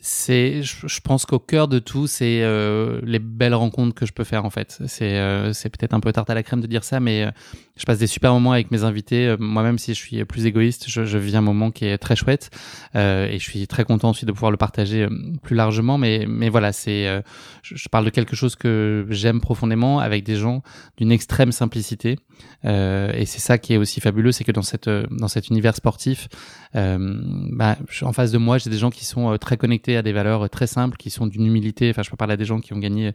C'est, 0.00 0.62
je, 0.62 1.00
pense 1.00 1.26
qu'au 1.26 1.40
cœur 1.40 1.66
de 1.66 1.80
tout, 1.80 2.06
c'est 2.06 2.42
euh, 2.42 3.00
les 3.02 3.18
belles 3.18 3.54
rencontres 3.54 3.96
que 3.96 4.06
je 4.06 4.12
peux 4.12 4.22
faire 4.22 4.44
en 4.44 4.50
fait. 4.50 4.80
C'est, 4.86 5.18
euh, 5.18 5.52
c'est 5.52 5.70
peut-être 5.70 5.92
un 5.92 5.98
peu 5.98 6.12
tarte 6.12 6.30
à 6.30 6.34
la 6.34 6.44
crème 6.44 6.60
de 6.60 6.68
dire 6.68 6.84
ça, 6.84 7.00
mais 7.00 7.24
euh, 7.24 7.30
je 7.76 7.84
passe 7.84 7.98
des 7.98 8.06
super 8.06 8.32
moments 8.32 8.52
avec 8.52 8.70
mes 8.70 8.84
invités. 8.84 9.34
Moi-même, 9.40 9.76
si 9.76 9.94
je 9.94 9.98
suis 9.98 10.24
plus 10.24 10.46
égoïste, 10.46 10.84
je, 10.88 11.04
je 11.04 11.18
vis 11.18 11.34
un 11.34 11.40
moment 11.40 11.72
qui 11.72 11.84
est 11.84 11.98
très 11.98 12.14
chouette 12.14 12.50
et 12.94 13.36
je 13.38 13.42
suis 13.42 13.66
très 13.66 13.84
content 13.84 14.10
aussi 14.10 14.24
de 14.24 14.32
pouvoir 14.32 14.50
le 14.50 14.56
partager 14.56 15.06
plus 15.42 15.54
largement. 15.54 15.98
Mais, 15.98 16.26
mais 16.28 16.48
voilà, 16.48 16.72
c'est, 16.72 17.22
je, 17.62 17.88
parle 17.88 18.04
de 18.04 18.10
quelque 18.10 18.34
chose 18.34 18.56
que 18.56 19.06
j'aime 19.10 19.40
profondément 19.40 20.00
avec 20.00 20.24
des 20.24 20.34
gens 20.34 20.62
d'une 20.96 21.12
extrême 21.12 21.52
simplicité. 21.52 22.18
et 22.64 23.24
c'est 23.26 23.38
ça 23.38 23.58
qui 23.58 23.74
est 23.74 23.76
aussi 23.76 24.00
fabuleux, 24.00 24.32
c'est 24.32 24.44
que 24.44 24.52
dans 24.52 24.62
cette, 24.62 24.88
dans 24.88 25.28
cet 25.28 25.46
univers 25.48 25.76
sportif, 25.76 26.28
bah, 26.74 27.76
en 28.02 28.12
face 28.12 28.32
de 28.32 28.38
moi, 28.38 28.58
j'ai 28.58 28.70
des 28.70 28.78
gens 28.78 28.90
qui 28.90 29.04
sont 29.04 29.38
très 29.38 29.56
connectés 29.56 29.87
à 29.96 30.02
des 30.02 30.12
valeurs 30.12 30.44
euh, 30.44 30.48
très 30.48 30.66
simples 30.66 30.96
qui 30.96 31.10
sont 31.10 31.26
d'une 31.26 31.46
humilité. 31.46 31.90
Enfin, 31.90 32.02
je 32.02 32.10
peux 32.10 32.16
parler 32.16 32.34
à 32.34 32.36
des 32.36 32.44
gens 32.44 32.60
qui 32.60 32.72
ont 32.72 32.78
gagné 32.78 33.12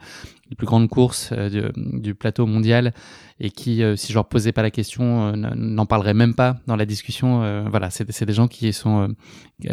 les 0.50 0.56
plus 0.56 0.66
grandes 0.66 0.90
courses 0.90 1.30
euh, 1.32 1.72
du, 1.76 2.16
plateau 2.16 2.46
mondial 2.46 2.94
et 3.40 3.50
qui, 3.50 3.84
euh, 3.84 3.96
si 3.96 4.12
je 4.12 4.18
leur 4.18 4.28
posais 4.28 4.52
pas 4.52 4.62
la 4.62 4.72
question, 4.72 5.36
n'en 5.36 5.86
parleraient 5.86 6.14
même 6.14 6.36
pas 6.36 6.58
dans 6.68 6.76
la 6.76 6.86
discussion. 6.86 7.68
voilà, 7.70 7.90
c'est 7.90 8.26
des 8.26 8.34
gens 8.34 8.48
qui 8.48 8.72
sont 8.74 9.14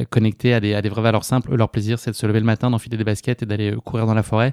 connectés 0.08 0.54
à 0.54 0.60
des, 0.60 0.88
vraies 0.88 1.02
valeurs 1.02 1.24
simples. 1.24 1.54
leur 1.54 1.70
plaisir, 1.70 1.98
c'est 1.98 2.10
de 2.10 2.16
se 2.16 2.26
lever 2.26 2.40
le 2.40 2.46
matin, 2.46 2.70
d'enfiler 2.70 2.96
des 2.96 3.04
baskets 3.04 3.42
et 3.42 3.46
d'aller 3.46 3.74
courir 3.84 4.06
dans 4.06 4.14
la 4.14 4.22
forêt. 4.22 4.52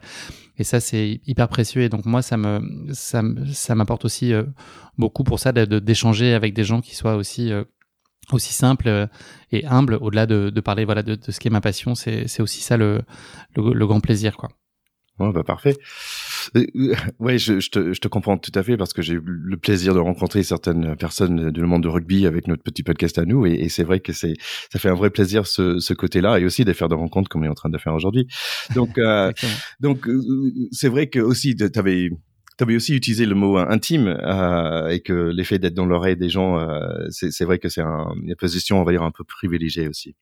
Et 0.58 0.64
ça, 0.64 0.80
c'est 0.80 1.22
hyper 1.26 1.48
précieux. 1.48 1.82
Et 1.82 1.90
donc, 1.90 2.06
moi, 2.06 2.22
ça, 2.22 2.38
ça 2.94 3.76
m'apporte 3.76 4.06
aussi 4.06 4.34
beaucoup 4.98 5.24
pour 5.24 5.40
ça 5.40 5.52
d'échanger 5.52 6.34
avec 6.34 6.54
des 6.54 6.64
gens 6.64 6.82
qui 6.82 6.96
soient 6.96 7.16
aussi 7.16 7.52
aussi 8.32 8.54
simple 8.54 8.88
euh, 8.88 9.08
et 9.52 9.66
humble, 9.66 9.98
au-delà 10.02 10.26
de, 10.26 10.50
de, 10.50 10.62
parler 10.62 10.86
voilà 10.86 11.04
de, 11.04 11.16
de 11.16 11.32
ce 11.32 11.40
qui 11.40 11.48
est 11.48 11.52
ma 11.52 11.62
passion, 11.62 11.96
c'est 11.96 12.42
aussi 12.42 12.62
ça 12.62 12.78
le, 12.78 13.02
le, 13.56 13.88
grand 13.88 14.02
plaisir 14.02 14.38
quoi. 14.38 14.50
Ouais, 15.20 15.32
bah 15.32 15.44
parfait. 15.44 15.76
Euh, 16.56 16.66
euh, 16.76 16.96
ouais, 17.20 17.40
je, 17.40 17.60
je, 17.60 17.72
te, 17.72 17.92
je 17.94 18.00
te 18.00 18.08
comprends 18.08 18.38
tout 18.38 18.52
à 18.54 18.62
fait 18.62 18.78
parce 18.78 18.94
que 18.94 19.02
j'ai 19.02 19.16
eu 19.16 19.22
le 19.24 19.58
plaisir 19.58 19.96
de 19.96 20.00
rencontrer 20.00 20.44
certaines 20.44 20.96
personnes 20.96 21.50
du 21.50 21.62
monde 21.62 21.82
de 21.82 21.88
rugby 21.88 22.28
avec 22.28 22.48
notre 22.48 22.62
petit 22.62 22.84
podcast 22.84 23.18
à 23.18 23.26
nous 23.26 23.48
et, 23.48 23.54
et 23.54 23.70
c'est 23.70 23.84
vrai 23.84 24.00
que 24.00 24.14
c'est 24.14 24.34
ça 24.72 24.78
fait 24.78 24.90
un 24.90 24.96
vrai 24.96 25.10
plaisir 25.10 25.48
ce, 25.48 25.80
ce 25.80 25.94
côté-là 25.94 26.40
et 26.40 26.46
aussi 26.46 26.66
de 26.66 26.74
faire 26.74 26.88
des 26.88 26.96
rencontres 26.96 27.30
comme 27.30 27.42
on 27.42 27.46
est 27.46 27.50
en 27.50 27.56
train 27.56 27.70
de 27.70 27.78
faire 27.80 27.96
aujourd'hui. 27.96 28.28
Donc 28.76 29.00
euh, 29.00 29.32
donc 29.80 30.08
c'est 30.72 30.90
vrai 30.90 31.08
que 31.08 31.20
aussi 31.20 31.56
tu 31.56 31.80
avais 31.80 32.12
tu 32.58 32.64
avais 32.64 32.76
aussi 32.76 32.96
utilisé 32.96 33.26
le 33.26 33.36
mot 33.36 33.58
intime 33.58 34.08
euh, 34.08 34.90
et 34.90 35.00
que 35.02 35.14
l'effet 35.14 35.60
d'être 35.60 35.76
dans 35.76 35.86
l'oreille 35.86 36.18
des 36.18 36.30
gens, 36.30 36.60
euh, 36.60 37.08
c'est 37.10 37.44
vrai 37.44 37.60
que 37.60 37.70
c'est 37.70 37.82
un, 37.82 38.14
une 38.22 38.36
position, 38.36 38.82
on 38.82 38.84
va 38.84 38.92
dire, 38.92 39.04
un 39.04 39.12
peu 39.12 39.24
privilégiée 39.24 39.88
aussi. 39.88 40.16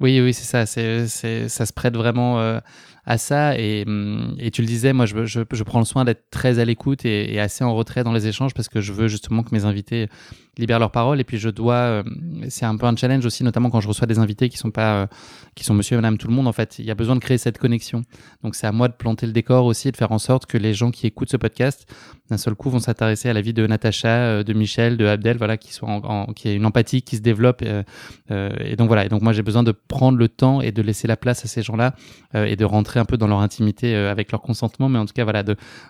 Oui, 0.00 0.20
oui, 0.20 0.32
c'est 0.32 0.44
ça. 0.44 0.64
C'est, 0.66 1.48
ça 1.48 1.66
se 1.66 1.72
prête 1.72 1.96
vraiment 1.96 2.40
euh, 2.40 2.60
à 3.04 3.18
ça. 3.18 3.58
Et, 3.58 3.84
hum, 3.86 4.36
et, 4.38 4.50
tu 4.50 4.62
le 4.62 4.66
disais, 4.66 4.92
moi, 4.92 5.06
je, 5.06 5.24
je, 5.24 5.40
je 5.50 5.62
prends 5.64 5.80
le 5.80 5.84
soin 5.84 6.04
d'être 6.04 6.30
très 6.30 6.60
à 6.60 6.64
l'écoute 6.64 7.04
et, 7.04 7.34
et, 7.34 7.40
assez 7.40 7.64
en 7.64 7.74
retrait 7.74 8.04
dans 8.04 8.12
les 8.12 8.28
échanges 8.28 8.54
parce 8.54 8.68
que 8.68 8.80
je 8.80 8.92
veux 8.92 9.08
justement 9.08 9.42
que 9.42 9.52
mes 9.52 9.64
invités 9.64 10.08
libèrent 10.58 10.78
leur 10.78 10.90
parole. 10.90 11.20
Et 11.20 11.24
puis, 11.24 11.38
je 11.38 11.48
dois. 11.48 11.74
Euh, 11.74 12.02
c'est 12.48 12.66
un 12.66 12.76
peu 12.76 12.86
un 12.86 12.96
challenge 12.96 13.24
aussi, 13.24 13.44
notamment 13.44 13.70
quand 13.70 13.80
je 13.80 13.88
reçois 13.88 14.06
des 14.06 14.18
invités 14.18 14.48
qui 14.48 14.58
sont 14.58 14.70
pas, 14.70 15.02
euh, 15.02 15.06
qui 15.54 15.64
sont 15.64 15.74
Monsieur 15.74 15.94
et 15.94 15.98
Madame 15.98 16.18
tout 16.18 16.28
le 16.28 16.34
monde. 16.34 16.46
En 16.46 16.52
fait, 16.52 16.78
il 16.78 16.84
y 16.84 16.90
a 16.90 16.94
besoin 16.94 17.14
de 17.14 17.20
créer 17.20 17.38
cette 17.38 17.58
connexion. 17.58 18.02
Donc, 18.42 18.54
c'est 18.54 18.66
à 18.66 18.72
moi 18.72 18.88
de 18.88 18.94
planter 18.94 19.26
le 19.26 19.32
décor 19.32 19.64
aussi, 19.64 19.90
de 19.90 19.96
faire 19.96 20.12
en 20.12 20.18
sorte 20.18 20.46
que 20.46 20.58
les 20.58 20.74
gens 20.74 20.90
qui 20.90 21.06
écoutent 21.06 21.30
ce 21.30 21.36
podcast, 21.36 21.86
d'un 22.30 22.36
seul 22.36 22.54
coup, 22.54 22.70
vont 22.70 22.80
s'intéresser 22.80 23.28
à 23.28 23.32
la 23.32 23.40
vie 23.40 23.52
de 23.52 23.66
Natacha, 23.66 24.08
euh, 24.08 24.42
de 24.42 24.52
Michel, 24.52 24.96
de 24.96 25.06
Abdel, 25.06 25.38
voilà, 25.38 25.56
qui 25.56 25.72
sont 25.72 25.86
en, 25.86 26.32
qui 26.32 26.48
est 26.48 26.54
une 26.54 26.66
empathie 26.66 27.02
qui 27.02 27.16
se 27.16 27.22
développe. 27.22 27.62
et 27.62 28.76
donc 28.76 28.88
voilà. 28.88 29.06
Et 29.06 29.08
donc, 29.08 29.22
moi, 29.22 29.32
j'ai 29.32 29.42
besoin 29.42 29.62
de 29.62 29.72
prendre 29.72 30.18
le 30.18 30.28
temps 30.28 30.60
et 30.60 30.72
de 30.72 30.82
laisser 30.82 31.06
la 31.06 31.16
place 31.16 31.44
à 31.44 31.48
ces 31.48 31.62
gens-là 31.62 31.94
et 32.34 32.56
de 32.56 32.64
rentrer 32.64 33.00
un 33.00 33.04
peu 33.04 33.16
dans 33.16 33.26
leur 33.26 33.40
intimité 33.40 33.94
avec 33.94 34.32
leur 34.32 34.42
consentement, 34.42 34.88
mais 34.88 34.98
en 34.98 35.06
tout 35.06 35.14
cas, 35.14 35.24
voilà, 35.24 35.42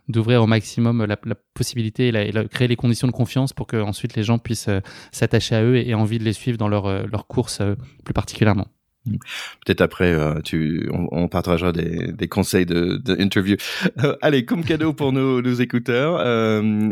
d'ouvrir 0.09 0.43
au 0.43 0.47
maximum 0.47 1.05
la, 1.05 1.17
possibilité 1.55 2.09
et, 2.09 2.49
créer 2.49 2.69
les 2.69 2.77
conditions 2.77 3.09
de 3.09 3.13
confiance 3.13 3.53
pour 3.53 3.67
que 3.67 3.77
ensuite 3.77 4.15
les 4.15 4.23
gens 4.23 4.39
puissent 4.39 4.58
euh, 4.69 4.81
s'attacher 5.13 5.55
à 5.55 5.63
eux 5.63 5.77
et, 5.77 5.95
envie 5.95 6.19
de 6.19 6.25
les 6.25 6.33
suivre 6.33 6.59
dans 6.59 6.69
leur, 6.69 6.87
euh, 6.87 7.05
leur 7.11 7.27
course 7.27 7.63
plus 8.05 8.15
particulièrement. 8.15 8.67
Peut-être 9.65 9.81
après, 9.81 10.15
tu, 10.45 10.91
on, 10.93 11.29
partagera 11.29 11.73
des, 11.73 12.13
des 12.13 12.29
conseils 12.29 12.67
de, 12.67 12.99
de 12.99 14.17
allez, 14.21 14.45
comme 14.45 14.63
cadeau 14.63 14.93
pour 14.93 15.13
nos, 15.13 15.41
nos 15.41 15.55
écouteurs, 15.55 16.21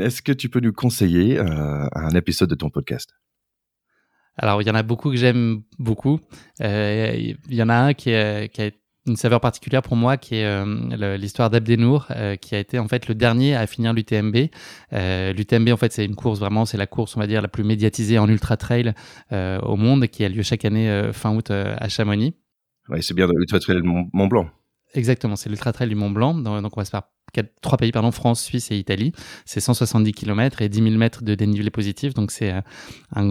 est-ce 0.00 0.22
que 0.22 0.32
tu 0.32 0.48
peux 0.48 0.60
nous 0.60 0.72
conseiller 0.72 1.38
un 1.38 2.10
épisode 2.10 2.48
de 2.48 2.54
ton 2.54 2.70
podcast? 2.70 3.10
Alors, 4.38 4.62
il 4.62 4.68
y 4.68 4.70
en 4.70 4.74
a 4.74 4.82
beaucoup 4.82 5.10
que 5.10 5.16
j'aime 5.16 5.62
beaucoup. 5.78 6.20
Il 6.60 7.36
y 7.50 7.62
en 7.62 7.68
a 7.68 7.74
un 7.74 7.92
qui, 7.92 8.10
est, 8.10 8.50
qui 8.50 8.62
a 8.62 8.66
été 8.66 8.78
une 9.06 9.16
saveur 9.16 9.40
particulière 9.40 9.82
pour 9.82 9.96
moi 9.96 10.16
qui 10.16 10.36
est 10.36 10.44
euh, 10.44 11.16
l'histoire 11.16 11.50
d'Abdenour 11.50 12.06
euh, 12.10 12.36
qui 12.36 12.54
a 12.54 12.58
été 12.58 12.78
en 12.78 12.88
fait 12.88 13.08
le 13.08 13.14
dernier 13.14 13.54
à 13.54 13.66
finir 13.66 13.92
l'UTMB. 13.92 14.36
Euh, 14.92 15.32
L'UTMB 15.32 15.68
en 15.70 15.76
fait 15.76 15.92
c'est 15.92 16.04
une 16.04 16.16
course 16.16 16.38
vraiment 16.38 16.64
c'est 16.64 16.76
la 16.76 16.86
course 16.86 17.16
on 17.16 17.20
va 17.20 17.26
dire 17.26 17.42
la 17.42 17.48
plus 17.48 17.64
médiatisée 17.64 18.18
en 18.18 18.28
ultra 18.28 18.56
trail 18.56 18.94
euh, 19.32 19.58
au 19.60 19.76
monde 19.76 20.06
qui 20.08 20.24
a 20.24 20.28
lieu 20.28 20.42
chaque 20.42 20.64
année 20.64 21.10
fin 21.12 21.34
août 21.34 21.50
à 21.50 21.88
Chamonix. 21.88 22.34
Ouais, 22.88 23.02
c'est 23.02 23.14
bien 23.14 23.26
l'ultra 23.26 23.58
trail 23.58 23.76
du 23.76 23.82
Mont 23.82 24.26
Blanc. 24.26 24.48
Exactement, 24.94 25.36
c'est 25.36 25.48
l'ultra 25.48 25.72
trail 25.72 25.88
du 25.88 25.94
Mont 25.94 26.10
Blanc. 26.10 26.34
Donc 26.34 26.76
on 26.76 26.80
va 26.80 26.84
se 26.84 26.90
faire 26.90 27.02
quatre, 27.32 27.50
trois 27.60 27.78
pays 27.78 27.92
pardon 27.92 28.10
France, 28.10 28.42
Suisse 28.42 28.70
et 28.70 28.76
Italie. 28.76 29.12
C'est 29.44 29.60
170 29.60 30.12
km 30.12 30.62
et 30.62 30.68
10 30.68 30.82
000 30.82 30.94
mètres 30.96 31.22
de 31.22 31.34
dénivelé 31.34 31.70
positif 31.70 32.14
donc 32.14 32.30
c'est 32.30 32.50
un, 32.50 32.62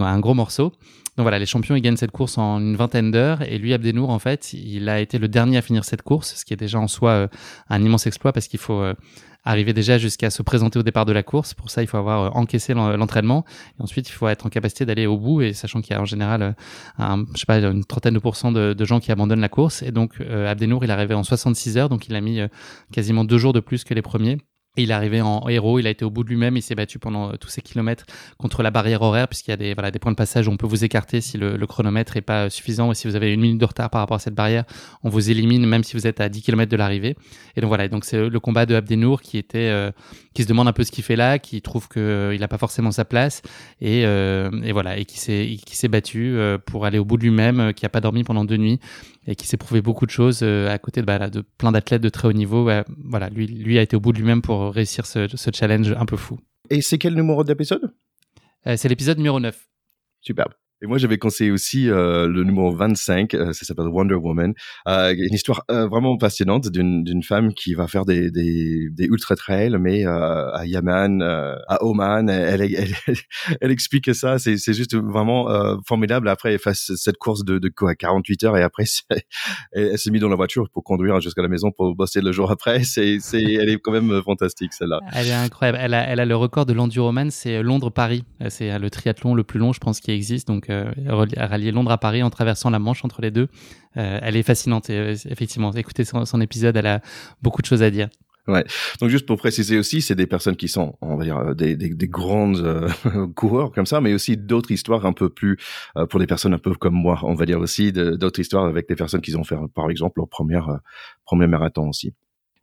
un 0.00 0.20
gros 0.20 0.34
morceau. 0.34 0.72
Donc 1.16 1.24
voilà, 1.24 1.38
les 1.38 1.46
champions, 1.46 1.74
ils 1.74 1.80
gagnent 1.80 1.96
cette 1.96 2.10
course 2.10 2.36
en 2.36 2.60
une 2.60 2.76
vingtaine 2.76 3.10
d'heures. 3.10 3.40
Et 3.42 3.56
lui, 3.58 3.72
Abdenour, 3.72 4.10
en 4.10 4.18
fait, 4.18 4.52
il 4.52 4.88
a 4.90 5.00
été 5.00 5.18
le 5.18 5.28
dernier 5.28 5.56
à 5.56 5.62
finir 5.62 5.84
cette 5.84 6.02
course, 6.02 6.34
ce 6.36 6.44
qui 6.44 6.52
est 6.52 6.58
déjà 6.58 6.78
en 6.78 6.88
soi 6.88 7.10
euh, 7.10 7.28
un 7.70 7.82
immense 7.82 8.06
exploit 8.06 8.34
parce 8.34 8.48
qu'il 8.48 8.60
faut 8.60 8.82
euh, 8.82 8.92
arriver 9.42 9.72
déjà 9.72 9.96
jusqu'à 9.96 10.28
se 10.28 10.42
présenter 10.42 10.78
au 10.78 10.82
départ 10.82 11.06
de 11.06 11.12
la 11.12 11.22
course. 11.22 11.54
Pour 11.54 11.70
ça, 11.70 11.80
il 11.82 11.86
faut 11.86 11.96
avoir 11.96 12.20
euh, 12.20 12.38
encaissé 12.38 12.74
l'entraînement. 12.74 13.46
Et 13.80 13.82
ensuite, 13.82 14.10
il 14.10 14.12
faut 14.12 14.28
être 14.28 14.44
en 14.44 14.50
capacité 14.50 14.84
d'aller 14.84 15.06
au 15.06 15.16
bout. 15.16 15.40
Et 15.40 15.54
sachant 15.54 15.80
qu'il 15.80 15.94
y 15.94 15.98
a 15.98 16.02
en 16.02 16.04
général, 16.04 16.54
je 16.98 17.38
sais 17.38 17.46
pas, 17.46 17.60
une 17.60 17.86
trentaine 17.86 18.12
de 18.12 18.18
pourcents 18.18 18.52
de, 18.52 18.74
de 18.74 18.84
gens 18.84 19.00
qui 19.00 19.10
abandonnent 19.10 19.40
la 19.40 19.48
course. 19.48 19.82
Et 19.82 19.92
donc, 19.92 20.20
Abdenour, 20.20 20.84
il 20.84 20.90
est 20.90 20.92
arrivé 20.92 21.14
en 21.14 21.24
66 21.24 21.78
heures. 21.78 21.88
Donc, 21.88 22.08
il 22.08 22.14
a 22.14 22.20
mis 22.20 22.40
quasiment 22.92 23.24
deux 23.24 23.38
jours 23.38 23.54
de 23.54 23.60
plus 23.60 23.84
que 23.86 23.94
les 23.94 24.02
premiers 24.02 24.38
il 24.82 24.90
est 24.90 24.94
arrivé 24.94 25.20
en 25.20 25.48
héros, 25.48 25.78
il 25.78 25.86
a 25.86 25.90
été 25.90 26.04
au 26.04 26.10
bout 26.10 26.24
de 26.24 26.28
lui-même, 26.28 26.56
il 26.56 26.62
s'est 26.62 26.74
battu 26.74 26.98
pendant 26.98 27.30
euh, 27.30 27.36
tous 27.40 27.48
ces 27.48 27.62
kilomètres 27.62 28.04
contre 28.38 28.62
la 28.62 28.70
barrière 28.70 29.02
horaire, 29.02 29.28
puisqu'il 29.28 29.50
y 29.50 29.54
a 29.54 29.56
des, 29.90 29.98
points 29.98 30.12
de 30.12 30.16
passage 30.16 30.48
où 30.48 30.50
on 30.50 30.56
peut 30.56 30.66
vous 30.66 30.84
écarter 30.84 31.20
si 31.20 31.38
le, 31.38 31.66
chronomètre 31.66 32.16
est 32.16 32.22
pas 32.22 32.50
suffisant, 32.50 32.92
et 32.92 32.94
si 32.94 33.08
vous 33.08 33.16
avez 33.16 33.32
une 33.32 33.40
minute 33.40 33.58
de 33.58 33.64
retard 33.64 33.90
par 33.90 34.00
rapport 34.00 34.16
à 34.16 34.20
cette 34.20 34.34
barrière, 34.34 34.64
on 35.02 35.08
vous 35.08 35.30
élimine 35.30 35.66
même 35.66 35.84
si 35.84 35.94
vous 35.94 36.06
êtes 36.06 36.20
à 36.20 36.28
10 36.28 36.42
km 36.42 36.70
de 36.70 36.76
l'arrivée. 36.76 37.16
Et 37.56 37.60
donc 37.60 37.68
voilà, 37.68 37.88
donc 37.88 38.04
c'est 38.04 38.28
le 38.28 38.40
combat 38.40 38.66
de 38.66 38.74
Abdenour 38.74 39.22
qui 39.22 39.38
était, 39.38 39.70
euh, 39.70 39.90
qui 40.34 40.42
se 40.42 40.48
demande 40.48 40.68
un 40.68 40.72
peu 40.72 40.84
ce 40.84 40.92
qu'il 40.92 41.04
fait 41.04 41.16
là, 41.16 41.38
qui 41.38 41.62
trouve 41.62 41.88
qu'il 41.88 42.02
euh, 42.02 42.38
n'a 42.38 42.48
pas 42.48 42.58
forcément 42.58 42.90
sa 42.90 43.04
place, 43.04 43.42
et, 43.80 44.02
et 44.02 44.72
voilà, 44.72 44.98
et 44.98 45.04
qui 45.04 45.18
s'est, 45.18 45.88
battu 45.88 46.36
pour 46.66 46.84
aller 46.84 46.98
au 46.98 47.04
bout 47.04 47.16
de 47.16 47.22
lui-même, 47.22 47.72
qui 47.72 47.86
a 47.86 47.88
pas 47.88 48.00
dormi 48.00 48.24
pendant 48.24 48.44
deux 48.44 48.56
nuits, 48.56 48.80
et 49.28 49.36
qui 49.36 49.46
s'est 49.46 49.56
prouvé 49.56 49.80
beaucoup 49.80 50.06
de 50.06 50.10
choses 50.10 50.42
à 50.42 50.78
côté 50.78 51.00
de, 51.00 51.06
bah, 51.06 51.30
de 51.30 51.42
plein 51.58 51.72
d'athlètes 51.72 52.02
de 52.02 52.08
très 52.08 52.28
haut 52.28 52.32
niveau. 52.32 52.68
voilà, 53.04 53.28
lui 53.30 53.78
a 53.78 53.82
été 53.82 53.96
au 53.96 54.00
bout 54.00 54.12
de 54.12 54.18
lui-même 54.18 54.42
pour 54.42 54.65
réussir 54.70 55.06
ce, 55.06 55.28
challenge 55.52 55.92
un 55.92 56.06
peu 56.06 56.16
fou. 56.16 56.38
Et 56.70 56.80
c'est 56.82 56.98
quel 56.98 57.14
numéro 57.14 57.44
d'épisode? 57.44 57.94
Euh, 58.66 58.76
C'est 58.76 58.88
l'épisode 58.88 59.18
numéro 59.18 59.40
9. 59.40 59.68
Superbe. 60.20 60.52
Et 60.82 60.86
moi, 60.86 60.98
j'avais 60.98 61.16
conseillé 61.16 61.50
aussi 61.50 61.88
euh, 61.88 62.28
le 62.28 62.44
numéro 62.44 62.70
25, 62.70 63.32
euh, 63.32 63.52
ça 63.54 63.64
s'appelle 63.64 63.88
Wonder 63.88 64.16
Woman, 64.16 64.52
euh, 64.86 65.14
une 65.16 65.32
histoire 65.32 65.62
euh, 65.70 65.88
vraiment 65.88 66.18
passionnante 66.18 66.68
d'une 66.68 67.22
femme 67.22 67.54
qui 67.54 67.72
va 67.72 67.86
faire 67.86 68.04
des, 68.04 68.30
des, 68.30 68.90
des 68.90 69.04
ultra 69.06 69.36
trails, 69.36 69.74
mais 69.80 70.06
euh, 70.06 70.50
à 70.52 70.66
Yaman, 70.66 71.22
à 71.22 71.82
Oman, 71.82 72.28
elle, 72.28 72.60
elle, 72.60 72.94
elle, 73.62 73.70
explique 73.70 74.14
ça, 74.14 74.38
c'est 74.38 74.74
juste 74.74 74.94
vraiment 74.94 75.46
formidable. 75.86 76.28
Après, 76.28 76.52
elle 76.52 76.58
fait 76.58 76.74
cette 76.74 77.16
course 77.16 77.42
de, 77.42 77.58
de 77.58 77.70
quoi, 77.70 77.94
48 77.94 78.44
heures 78.44 78.56
et 78.58 78.62
après, 78.62 78.84
elle, 79.72 79.96
s'est 79.98 80.10
mise 80.10 80.20
dans 80.20 80.28
la 80.28 80.36
voiture 80.36 80.68
pour 80.70 80.84
conduire 80.84 81.20
jusqu'à 81.22 81.40
la 81.40 81.48
maison 81.48 81.70
pour 81.72 81.94
bosser 81.94 82.20
le 82.20 82.32
jour 82.32 82.50
après. 82.50 82.84
C'est, 82.84 83.18
elle 83.32 83.70
est 83.70 83.78
quand 83.78 83.92
même 83.92 84.20
fantastique 84.22 84.74
celle-là. 84.74 85.00
Elle 85.14 85.28
est 85.28 85.32
incroyable. 85.32 85.78
Elle 85.80 85.94
a, 85.94 86.06
elle 86.06 86.20
a 86.20 86.26
le 86.26 86.36
record 86.36 86.66
de 86.66 86.74
l'enduroman, 86.74 87.30
c'est 87.30 87.62
Londres-Paris. 87.62 88.24
C'est 88.50 88.78
le 88.78 88.90
triathlon 88.90 89.34
le 89.34 89.42
plus 89.42 89.58
long, 89.58 89.72
je 89.72 89.80
pense, 89.80 90.00
qui 90.00 90.10
existe. 90.10 90.48
Donc 90.48 90.65
euh, 90.70 90.92
rallier 91.36 91.72
Londres 91.72 91.90
à 91.90 91.98
Paris 91.98 92.22
en 92.22 92.30
traversant 92.30 92.70
la 92.70 92.78
Manche 92.78 93.04
entre 93.04 93.22
les 93.22 93.30
deux. 93.30 93.48
Euh, 93.96 94.18
elle 94.22 94.36
est 94.36 94.42
fascinante. 94.42 94.90
Et, 94.90 94.98
euh, 94.98 95.14
effectivement, 95.30 95.72
écoutez 95.72 96.04
son, 96.04 96.40
épisode, 96.40 96.76
elle 96.76 96.86
a 96.86 97.00
beaucoup 97.42 97.62
de 97.62 97.66
choses 97.66 97.82
à 97.82 97.90
dire. 97.90 98.08
Ouais. 98.48 98.64
Donc 99.00 99.10
juste 99.10 99.26
pour 99.26 99.38
préciser 99.38 99.76
aussi, 99.76 100.00
c'est 100.00 100.14
des 100.14 100.28
personnes 100.28 100.54
qui 100.54 100.68
sont, 100.68 100.96
on 101.00 101.16
va 101.16 101.24
dire, 101.24 101.54
des, 101.56 101.76
des, 101.76 101.88
des 101.88 102.08
grandes 102.08 102.88
coureurs 103.34 103.72
comme 103.72 103.86
ça, 103.86 104.00
mais 104.00 104.14
aussi 104.14 104.36
d'autres 104.36 104.70
histoires 104.70 105.04
un 105.04 105.12
peu 105.12 105.28
plus 105.28 105.56
pour 106.10 106.20
des 106.20 106.28
personnes 106.28 106.54
un 106.54 106.58
peu 106.58 106.72
comme 106.74 106.94
moi, 106.94 107.18
on 107.24 107.34
va 107.34 107.44
dire 107.44 107.58
aussi 107.58 107.90
d'autres 107.92 108.38
histoires 108.38 108.66
avec 108.66 108.88
des 108.88 108.94
personnes 108.94 109.20
qui 109.20 109.34
ont 109.34 109.42
fait, 109.42 109.56
par 109.74 109.90
exemple, 109.90 110.20
leur 110.20 110.28
première 110.28 110.78
premier 111.24 111.48
marathon 111.48 111.88
aussi. 111.88 112.14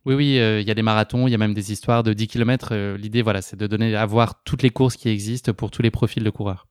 Oui, 0.06 0.14
oui, 0.14 0.26
il 0.36 0.66
y 0.66 0.70
a 0.70 0.74
des 0.74 0.82
marathons, 0.82 1.28
il 1.28 1.32
y 1.32 1.34
a 1.34 1.38
même 1.38 1.52
des 1.52 1.70
histoires 1.70 2.02
de 2.02 2.14
10 2.14 2.28
km. 2.28 2.74
L'idée, 2.96 3.20
voilà, 3.20 3.42
c'est 3.42 3.56
de 3.56 3.66
donner 3.66 3.94
à 3.94 4.06
voir 4.06 4.42
toutes 4.42 4.62
les 4.62 4.70
courses 4.70 4.96
qui 4.96 5.10
existent 5.10 5.52
pour 5.52 5.70
tous 5.70 5.82
les 5.82 5.90
profils 5.90 6.24
de 6.24 6.30
coureurs. 6.30 6.66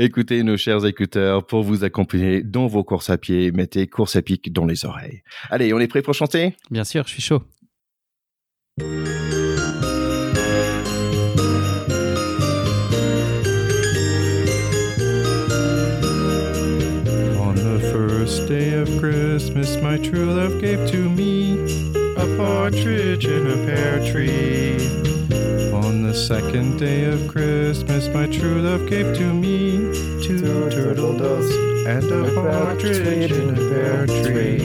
Écoutez, 0.00 0.44
nos 0.44 0.56
chers 0.56 0.86
écouteurs, 0.86 1.44
pour 1.44 1.64
vous 1.64 1.82
accompagner 1.82 2.44
dans 2.44 2.68
vos 2.68 2.84
courses 2.84 3.10
à 3.10 3.18
pied, 3.18 3.50
mettez 3.50 3.88
course 3.88 4.14
à 4.14 4.22
pic 4.22 4.52
dans 4.52 4.64
les 4.64 4.84
oreilles. 4.84 5.24
Allez, 5.50 5.74
on 5.74 5.80
est 5.80 5.88
prêt 5.88 6.02
pour 6.02 6.14
chanter? 6.14 6.54
Bien 6.70 6.84
sûr, 6.84 7.02
je 7.08 7.14
suis 7.14 7.22
chaud. 7.22 7.42
On 8.80 8.84
the 17.56 17.80
first 17.92 18.46
day 18.46 18.80
of 18.80 18.88
Christmas, 19.00 19.82
my 19.82 19.98
true 19.98 20.26
love 20.26 20.60
gave 20.60 20.88
to 20.92 21.08
me 21.10 21.58
a 22.16 22.24
partridge 22.36 23.26
in 23.26 23.48
a 23.48 23.56
pear 23.66 23.98
tree. 24.12 25.07
On 25.88 26.02
the 26.02 26.12
second 26.12 26.78
day 26.78 27.06
of 27.06 27.28
Christmas, 27.28 28.08
my 28.08 28.26
true 28.26 28.60
love 28.60 28.86
gave 28.90 29.16
to 29.16 29.32
me 29.32 29.70
two, 30.22 30.38
two 30.38 30.70
turtle 30.70 31.16
doves 31.16 31.50
and 31.86 32.04
a 32.04 32.34
partridge 32.34 33.32
in 33.32 33.48
a 33.48 33.56
pear 33.56 34.06
tree. 34.06 34.60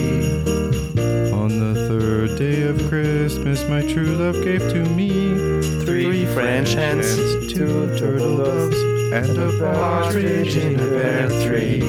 On 1.32 1.48
the 1.48 1.88
third 1.88 2.38
day 2.38 2.64
of 2.64 2.78
Christmas, 2.90 3.66
my 3.70 3.82
true 3.84 4.18
love 4.18 4.44
gave 4.44 4.60
to 4.74 4.84
me 4.84 5.34
three 5.86 6.26
French 6.34 6.74
hens, 6.74 7.16
two 7.54 7.98
turtle 7.98 8.36
doves, 8.36 8.78
and 9.14 9.38
a 9.38 9.58
partridge 9.60 10.58
in 10.58 10.78
a 10.78 10.88
pear 10.90 11.30
tree. 11.48 11.82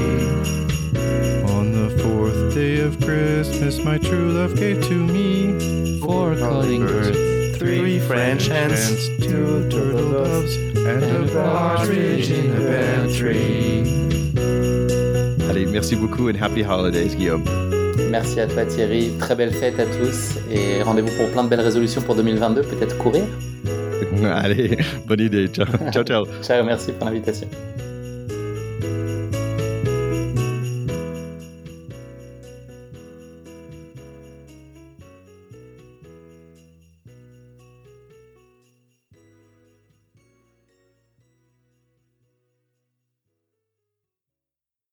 On 1.51 1.73
the 1.73 1.91
fourth 2.05 2.55
day 2.55 2.79
of 2.79 3.01
Christmas, 3.01 3.85
my 3.85 3.99
true 3.99 4.31
love 4.31 4.55
gave 4.55 4.81
to 4.85 4.95
me 4.95 5.99
four 5.99 6.37
calling 6.37 6.87
birds 6.87 7.44
three 7.65 7.99
French 7.99 8.49
hens, 8.49 9.09
two 9.21 9.69
turtle 9.71 10.11
doves, 10.13 10.57
and 10.77 11.03
a 11.03 11.33
partridge 11.33 12.31
in 12.31 12.53
a 12.53 12.61
pear 12.61 13.07
tree. 13.09 13.83
Allez, 15.49 15.67
merci 15.67 15.97
beaucoup 15.97 16.29
and 16.29 16.37
happy 16.37 16.63
holidays, 16.63 17.15
Guillaume. 17.15 17.45
Merci 18.11 18.39
à 18.41 18.47
toi 18.47 18.65
Thierry, 18.65 19.11
très 19.19 19.35
belle 19.35 19.53
fête 19.53 19.79
à 19.81 19.87
tous 19.87 20.39
et 20.51 20.83
rendez-vous 20.83 21.11
pour 21.17 21.29
plein 21.31 21.43
de 21.45 21.49
belles 21.49 21.61
résolutions 21.61 22.01
pour 22.01 22.15
2022, 22.15 22.63
peut-être 22.63 22.97
courir 22.99 23.25
Allez, 24.25 24.79
bonne 25.07 25.21
idée, 25.21 25.49
ciao 25.49 25.67
ciao. 25.91 26.27
ciao, 26.43 26.65
merci 26.65 26.93
pour 26.93 27.07
l'invitation. 27.07 27.49